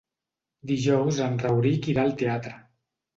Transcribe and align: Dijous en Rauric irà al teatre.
Dijous 0.69 1.19
en 1.25 1.35
Rauric 1.43 1.89
irà 1.93 2.07
al 2.09 2.15
teatre. 2.23 2.55